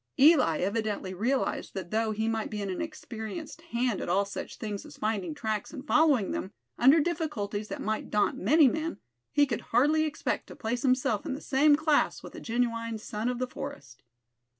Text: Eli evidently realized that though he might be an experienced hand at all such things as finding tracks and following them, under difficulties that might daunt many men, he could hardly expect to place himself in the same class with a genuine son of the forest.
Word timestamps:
Eli 0.19 0.57
evidently 0.57 1.13
realized 1.13 1.75
that 1.75 1.91
though 1.91 2.09
he 2.11 2.27
might 2.27 2.49
be 2.49 2.59
an 2.59 2.81
experienced 2.81 3.61
hand 3.69 4.01
at 4.01 4.09
all 4.09 4.25
such 4.25 4.57
things 4.57 4.83
as 4.83 4.97
finding 4.97 5.35
tracks 5.35 5.69
and 5.71 5.85
following 5.85 6.31
them, 6.31 6.51
under 6.79 6.99
difficulties 6.99 7.67
that 7.67 7.83
might 7.83 8.09
daunt 8.09 8.35
many 8.35 8.67
men, 8.67 8.97
he 9.31 9.45
could 9.45 9.61
hardly 9.61 10.05
expect 10.05 10.47
to 10.47 10.55
place 10.55 10.81
himself 10.81 11.23
in 11.23 11.35
the 11.35 11.39
same 11.39 11.75
class 11.75 12.23
with 12.23 12.33
a 12.33 12.39
genuine 12.41 12.97
son 12.97 13.29
of 13.29 13.37
the 13.37 13.45
forest. 13.45 14.01